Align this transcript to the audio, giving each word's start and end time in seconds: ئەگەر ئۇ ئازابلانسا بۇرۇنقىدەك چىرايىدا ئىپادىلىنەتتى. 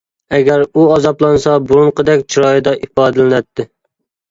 ئەگەر 0.35 0.63
ئۇ 0.67 0.85
ئازابلانسا 0.93 1.59
بۇرۇنقىدەك 1.67 2.25
چىرايىدا 2.35 2.75
ئىپادىلىنەتتى. 2.83 3.71